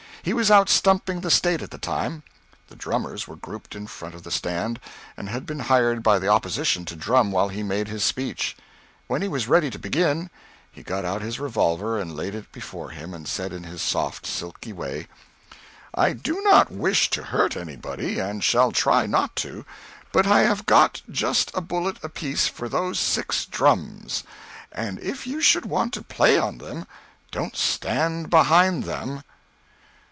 [0.23, 2.21] He was out stumping the State at the time.
[2.67, 4.79] The drummers were grouped in front of the stand,
[5.17, 8.55] and had been hired by the opposition to drum while he made his speech.
[9.07, 10.29] When he was ready to begin,
[10.71, 14.27] he got out his revolver and laid it before him, and said in his soft,
[14.27, 15.07] silky way
[15.95, 19.65] "I do not wish to hurt anybody, and shall try not to;
[20.11, 24.23] but I have got just a bullet apiece for those six drums,
[24.71, 26.85] and if you should want to play on them,
[27.31, 29.23] don't stand behind them."